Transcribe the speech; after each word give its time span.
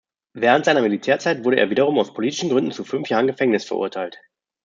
Während 0.33 0.65
seiner 0.65 0.81
Militärzeit 0.81 1.43
wurde 1.43 1.57
er 1.57 1.69
wiederum 1.69 1.99
aus 1.99 2.11
politischen 2.15 2.49
Gründen 2.49 2.71
zu 2.71 2.83
fünf 2.83 3.07
Jahren 3.11 3.27
Gefängnis 3.27 3.65
verurteilt. 3.65 4.19